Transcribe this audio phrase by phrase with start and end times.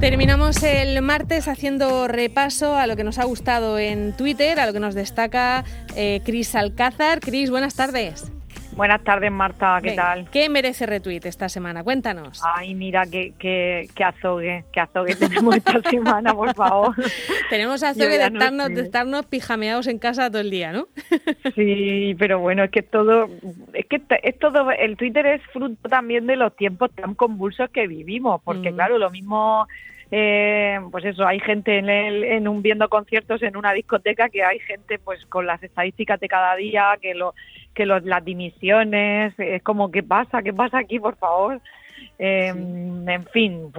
[0.00, 4.72] Terminamos el martes haciendo repaso a lo que nos ha gustado en Twitter, a lo
[4.72, 5.64] que nos destaca
[5.96, 7.20] eh, Cris Alcázar.
[7.20, 8.30] Cris, buenas tardes.
[8.78, 10.30] Buenas tardes, Marta, ¿qué tal?
[10.30, 11.82] ¿Qué merece retweet esta semana?
[11.82, 12.40] Cuéntanos.
[12.44, 16.94] Ay, mira, qué, qué, qué azogue, qué azogue tenemos esta semana, por favor.
[17.50, 20.86] tenemos azogue de estarnos, de estarnos pijameados en casa todo el día, ¿no?
[21.56, 23.28] sí, pero bueno, es que todo,
[23.72, 27.88] es que es todo, el Twitter es fruto también de los tiempos tan convulsos que
[27.88, 28.74] vivimos, porque mm.
[28.76, 29.66] claro, lo mismo
[30.10, 34.42] eh, pues eso, hay gente en, el, en un viendo conciertos en una discoteca que
[34.42, 37.34] hay gente pues con las estadísticas de cada día, que lo
[37.74, 40.42] que las dimisiones, es como, ¿qué pasa?
[40.42, 41.60] ¿Qué pasa aquí, por favor?
[42.18, 43.72] Eh, en fin,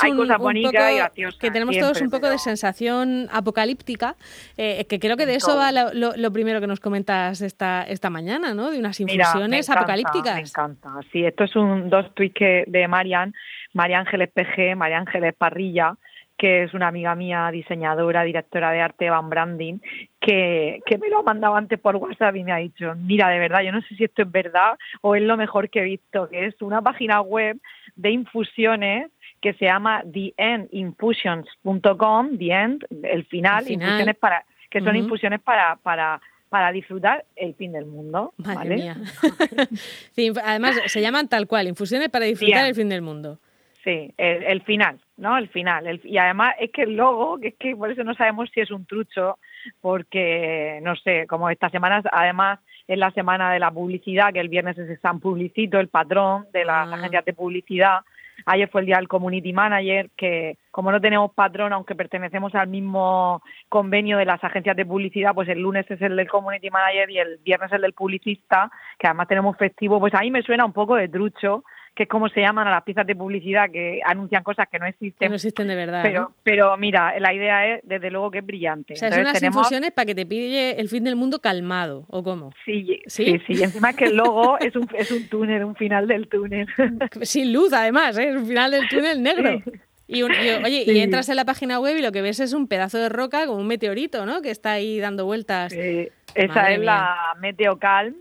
[0.00, 1.40] hay cosas bonitas y graciosas.
[1.40, 4.14] Que tenemos todos un poco de sensación apocalíptica,
[4.56, 8.54] eh, que creo que de eso va lo, primero que nos comentas esta, esta mañana,
[8.54, 8.70] ¿no?
[8.70, 10.36] De unas infusiones apocalípticas.
[10.36, 13.34] Me encanta, sí, esto es un dos tweets que, de Marian,
[13.72, 15.96] María Ángeles PG, María Ángeles Parrilla,
[16.36, 19.78] que es una amiga mía, diseñadora, directora de arte, Van Branding,
[20.20, 23.38] que, que me lo ha mandado antes por WhatsApp y me ha dicho, mira, de
[23.38, 26.28] verdad, yo no sé si esto es verdad o es lo mejor que he visto,
[26.28, 27.60] que es una página web
[27.94, 35.40] de infusiones que se llama theendinfusions.com, the end, el final, infusiones para, que son infusiones
[35.40, 38.34] para, para para disfrutar el fin del mundo.
[38.36, 38.92] ¿vale?
[40.44, 43.38] además, se llaman tal cual, infusiones para disfrutar el fin del mundo.
[43.84, 45.36] Sí, el, final, ¿no?
[45.36, 46.00] El final.
[46.04, 48.70] y además es que el logo, que es que por eso no sabemos si es
[48.70, 49.38] un trucho,
[49.80, 54.48] porque, no sé, como esta semana, además es la semana de la publicidad, que el
[54.48, 56.94] viernes es San Publicito, el patrón de las ah.
[56.94, 58.00] agencias de publicidad.
[58.46, 62.68] Ayer fue el día del Community Manager, que como no tenemos patrón, aunque pertenecemos al
[62.68, 67.10] mismo convenio de las agencias de publicidad, pues el lunes es el del Community Manager
[67.10, 70.72] y el viernes el del publicista, que además tenemos festivo, pues ahí me suena un
[70.72, 74.42] poco de trucho, que es como se llaman a las piezas de publicidad que anuncian
[74.42, 75.28] cosas que no existen.
[75.28, 76.02] no existen de verdad.
[76.02, 78.94] Pero, pero mira, la idea es, desde luego, que es brillante.
[78.94, 82.06] O sea, Entonces, son unas infusiones para que te pille el fin del mundo calmado,
[82.08, 82.52] ¿o cómo?
[82.64, 83.54] Sí, sí, sí.
[83.54, 86.66] Y encima es que el logo es un, es un túnel, un final del túnel.
[87.22, 88.30] Sin luz, además, ¿eh?
[88.30, 89.62] es un final del túnel negro.
[90.08, 92.98] Y, oye, y entras en la página web y lo que ves es un pedazo
[92.98, 94.42] de roca como un meteorito, ¿no?
[94.42, 95.72] Que está ahí dando vueltas.
[95.72, 98.16] esa es la Meteocalm,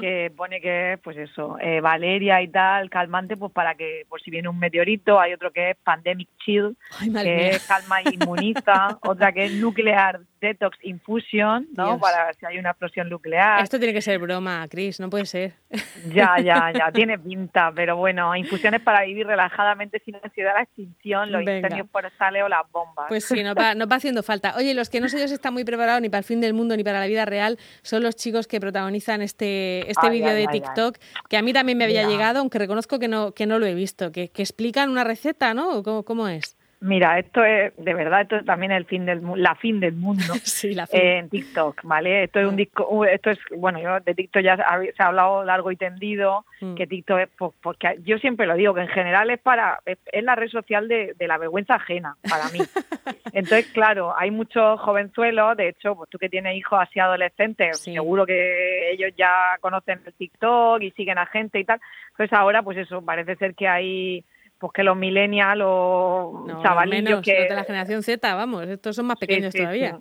[0.00, 4.20] que pone que es, pues eso, eh, Valeria y tal, calmante, pues para que, por
[4.20, 6.76] si viene un meteorito, hay otro que es Pandemic Chill,
[7.22, 11.98] que es calma y inmuniza, otra que es Nuclear Detox Infusion, ¿no?
[12.00, 13.62] Para si hay una explosión nuclear.
[13.62, 15.54] Esto tiene que ser broma, Chris, no puede ser.
[16.12, 21.30] Ya, ya, ya, tiene pinta, pero bueno, infusiones para vivir relajadamente sin ansiedad la extinción,
[21.30, 23.06] los incendios forestales o las bombas.
[23.08, 24.54] Pues sí, no va, no va haciendo falta.
[24.56, 26.76] Oye, los que no sé si están muy preparados ni para el fin del mundo
[26.76, 30.98] ni para la vida real son los chicos que protagonizan este, este vídeo de TikTok,
[31.28, 33.74] que a mí también me había llegado, aunque reconozco que no, que no lo he
[33.74, 35.82] visto, que, que explican una receta, ¿no?
[35.82, 36.56] ¿Cómo, cómo es?
[36.82, 40.34] Mira, esto es, de verdad, esto es también el fin del la fin del mundo
[40.42, 41.00] sí, la fin.
[41.00, 42.24] en TikTok, ¿vale?
[42.24, 45.70] Esto es un disco, esto es, bueno, yo de TikTok ya se ha hablado largo
[45.70, 46.74] y tendido, mm.
[46.74, 50.24] que TikTok es, pues, porque yo siempre lo digo, que en general es para, es,
[50.24, 52.58] la red social de, de, la vergüenza ajena, para mí.
[53.32, 58.26] Entonces, claro, hay muchos jovenzuelos, de hecho, pues tú que tienes hijos así adolescentes, seguro
[58.26, 61.80] que ellos ya conocen el TikTok y siguen a gente y tal.
[62.10, 64.24] Entonces ahora, pues eso, parece ser que hay
[64.62, 67.48] pues que los millennials o no, chavalillos que...
[67.48, 69.98] de la generación Z, vamos, estos son más pequeños todavía.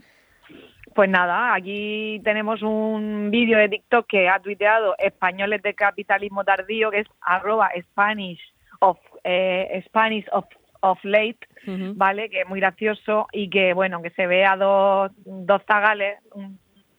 [0.93, 6.91] Pues nada, aquí tenemos un vídeo de TikTok que ha tuiteado Españoles de Capitalismo Tardío,
[6.91, 8.39] que es arroba Spanish
[8.81, 10.45] of, eh, Spanish of,
[10.81, 11.39] of Late,
[11.95, 12.29] ¿vale?
[12.29, 16.19] Que es muy gracioso y que, bueno, que se ve a dos, dos zagales,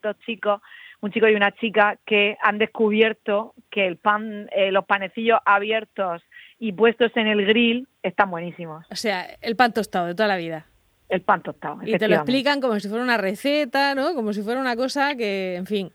[0.03, 0.61] dos chicos,
[1.01, 6.23] un chico y una chica que han descubierto que el pan, eh, los panecillos abiertos
[6.63, 8.87] y puestos en el grill están buenísimos.
[8.89, 10.65] O sea, el pan tostado de toda la vida.
[11.09, 11.81] El pan tostado.
[11.85, 14.15] Y te lo explican como si fuera una receta, ¿no?
[14.15, 15.91] Como si fuera una cosa que, en fin.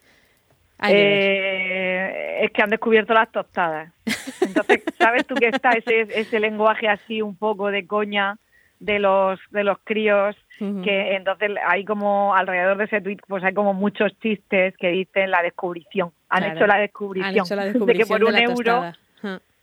[0.90, 3.94] Eh, es que han descubierto las tostadas.
[4.42, 8.38] Entonces, ¿sabes tú que está ese, ese lenguaje así un poco de coña
[8.80, 13.56] de los de los críos que entonces hay como alrededor de ese tweet pues hay
[13.56, 17.48] como muchos chistes que dicen la descubrición han, hecho, la descubrición
[17.88, 18.92] de que por un euro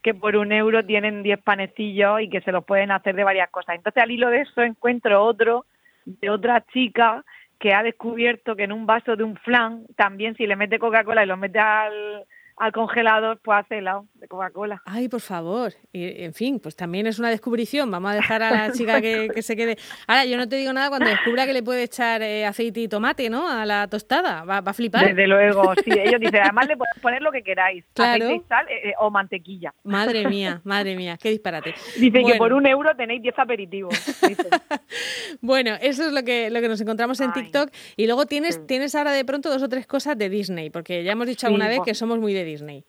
[0.04, 3.48] que por un euro tienen 10 panecillos y que se los pueden hacer de varias
[3.48, 3.74] cosas.
[3.74, 5.64] Entonces, al hilo de eso, encuentro otro
[6.04, 7.24] de otra chica
[7.58, 11.24] que ha descubierto que en un vaso de un flan, también si le mete Coca-Cola
[11.24, 12.26] y lo mete al,
[12.74, 14.04] congelador, pues hace helado.
[14.24, 14.82] De Coca-Cola.
[14.86, 15.72] Ay, por favor.
[15.92, 17.90] Y, en fin, pues también es una descubrición.
[17.90, 19.76] Vamos a dejar a la chica que, se quede.
[20.06, 22.88] Ahora, yo no te digo nada cuando descubra que le puede echar eh, aceite y
[22.88, 23.48] tomate, ¿no?
[23.48, 24.44] A la tostada.
[24.44, 25.06] Va, a flipar.
[25.06, 25.90] Desde luego, sí.
[25.92, 27.84] Ellos dicen, además le podéis poner lo que queráis.
[27.94, 29.74] Aceite y sal eh, eh, o mantequilla.
[29.84, 31.74] Madre mía, madre mía, qué disparate.
[31.98, 33.94] Dicen que por un euro tenéis 10 aperitivos.
[35.40, 37.70] bueno, eso es lo que, lo que nos encontramos en TikTok.
[37.96, 41.12] Y luego tienes, tienes ahora de pronto dos o tres cosas de Disney, porque ya
[41.12, 42.84] hemos dicho alguna vez que somos muy de Disney.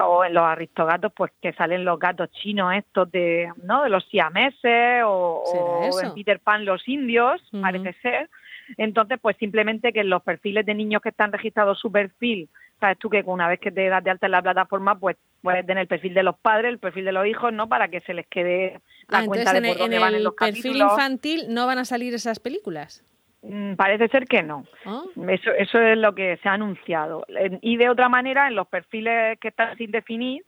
[0.00, 3.84] o en Los Aristogatos, pues que salen los gatos chinos estos de, ¿no?
[3.84, 8.30] De los siameses, o, en Peter Pan los indios, parece ser.
[8.76, 12.48] Entonces, pues simplemente que en los perfiles de niños que están registrados su perfil
[12.80, 15.66] sabes tú que una vez que te das de alta en la plataforma, pues puedes
[15.66, 17.68] tener el perfil de los padres, el perfil de los hijos, ¿no?
[17.68, 20.76] Para que se les quede la ah, cuenta de por dónde van en los perfil
[20.76, 23.04] infantil no van a salir esas películas.
[23.42, 24.64] Mm, parece ser que no.
[24.86, 25.02] Ah.
[25.28, 27.26] Eso, eso es lo que se ha anunciado.
[27.60, 30.42] Y de otra manera, en los perfiles que están sin definir,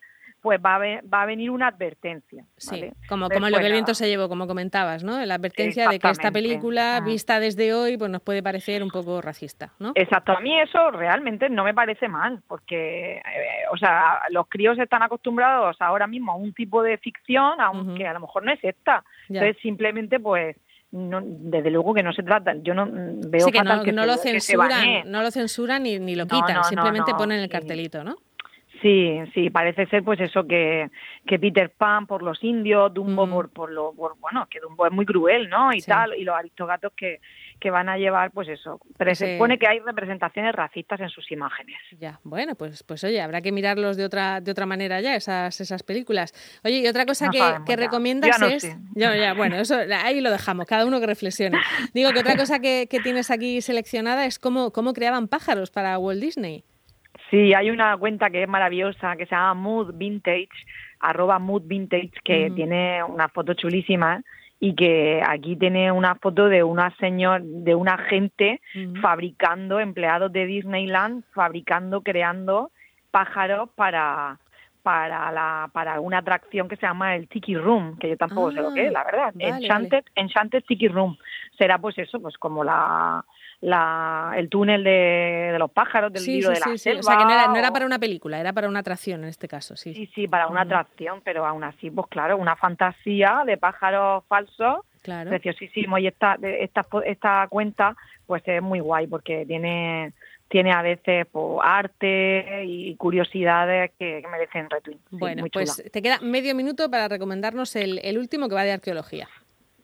[0.47, 2.45] pues va a, va a venir una advertencia.
[2.57, 5.19] Sí, como, como lo que el viento se llevó, como comentabas, ¿no?
[5.27, 9.21] La advertencia de que esta película, vista desde hoy, pues nos puede parecer un poco
[9.21, 9.91] racista, ¿no?
[9.97, 13.23] Exacto, a mí eso realmente no me parece mal, porque, eh,
[13.73, 18.13] o sea, los críos están acostumbrados ahora mismo a un tipo de ficción, aunque a
[18.13, 19.03] lo mejor no es esta.
[19.29, 20.55] Entonces, simplemente, pues,
[20.93, 24.07] no, desde luego que no se trata, yo no mm, veo que, no, que, no,
[24.07, 28.15] lo censuran, no lo censuran ni, ni lo quitan, simplemente ponen el cartelito, ¿no?
[28.83, 30.91] Sí, sí, parece ser pues eso que,
[31.27, 35.07] que Peter Pan por los indios, Dumbo por, por lo, bueno, que Dumbo es muy
[35.07, 35.73] cruel, ¿no?
[35.73, 37.21] Y tal, y los aristogatos que,
[37.59, 38.81] que van a llevar pues eso.
[38.99, 41.77] Pero se supone que hay representaciones racistas en sus imágenes.
[41.99, 45.61] Ya, bueno, pues, pues oye, habrá que mirarlos de otra, de otra manera ya, esas,
[45.61, 46.35] esas películas.
[46.65, 48.77] Oye, y otra cosa que, que recomiendas es.
[48.95, 51.59] Ya, ya, bueno, eso ahí lo dejamos, cada uno que reflexione.
[51.95, 55.99] Digo que otra cosa que, que tienes aquí seleccionada es cómo, cómo creaban pájaros para
[55.99, 56.65] Walt Disney.
[57.31, 60.49] Sí, hay una cuenta que es maravillosa que se llama Mood Vintage,
[61.01, 64.23] arroba Mood Vintage, que tiene una foto chulísima
[64.59, 68.61] y que aquí tiene una foto de una señor, de una gente
[69.03, 72.71] fabricando, empleados de Disneyland, fabricando, creando
[73.11, 74.39] pájaros para
[74.83, 78.61] para la para una atracción que se llama el Tiki Room, que yo tampoco sé
[78.61, 79.35] lo que es, la verdad.
[79.37, 81.19] Enchanted, Enchanted Tiki Room.
[81.59, 83.25] Será pues eso, pues como la
[83.61, 87.73] la, el túnel de, los pájaros, del libro de la O sea, que no era,
[87.73, 89.95] para una película, era para una atracción en este caso, sí.
[89.95, 94.81] Sí, sí, para una atracción, pero aún así, pues claro, una fantasía de pájaros falsos,
[95.03, 95.31] claro.
[95.31, 95.99] preciosísimo.
[95.99, 97.97] Y esta, esta, esta cuenta,
[98.27, 100.13] pues es muy guay porque tiene
[100.49, 104.99] tiene a veces pues, arte y curiosidades que, merecen retweet.
[105.11, 109.29] Bueno, pues te queda medio minuto para recomendarnos el, el último que va de arqueología.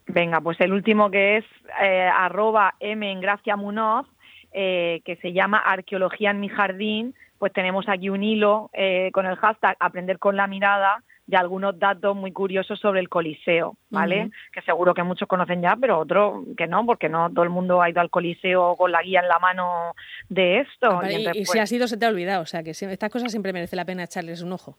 [0.07, 1.45] Venga, pues el último que es
[1.83, 4.07] eh, arroba M en Gracia Munoz,
[4.53, 9.27] eh, que se llama Arqueología en mi jardín, pues tenemos aquí un hilo eh, con
[9.27, 14.31] el hashtag Aprender con la mirada de algunos datos muy curiosos sobre el Coliseo, ¿vale?
[14.53, 17.81] Que seguro que muchos conocen ya, pero otros que no, porque no todo el mundo
[17.81, 19.95] ha ido al Coliseo con la guía en la mano
[20.29, 21.01] de esto.
[21.05, 23.53] y, si pues ha sido se te ha olvidado, o sea que estas cosas siempre
[23.53, 24.77] merece la pena echarles un ojo.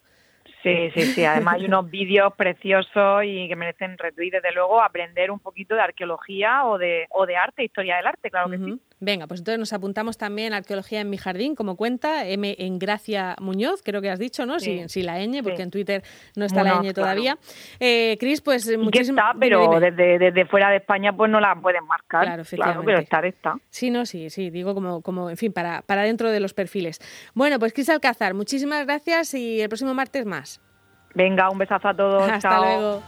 [0.63, 1.25] Sí, sí, sí.
[1.25, 5.81] Además hay unos vídeos preciosos y que merecen retweet, desde luego, aprender un poquito de
[5.81, 8.79] arqueología o de, o de arte, historia del arte, claro que sí.
[9.05, 12.79] Venga, pues entonces nos apuntamos también a Arqueología en mi jardín, como cuenta, M en
[12.79, 14.61] Gracia Muñoz, creo que has dicho, ¿no?
[14.61, 16.03] Sí, sí, la ñ, porque en Twitter
[16.37, 17.37] no está la ñ todavía.
[17.81, 21.85] Eh, Cris, pues muchísimas está, pero Desde, desde fuera de España pues no la pueden
[21.85, 22.23] marcar.
[22.23, 22.85] Claro, efectivamente.
[22.85, 23.55] pero estar está.
[23.69, 26.99] Sí, no, sí, sí, digo como, como en fin, para, para dentro de los perfiles.
[27.33, 30.61] Bueno, pues Cris Alcázar, muchísimas gracias y el próximo martes más.
[31.13, 32.23] Venga, un besazo a todos.
[32.31, 33.01] Hasta luego.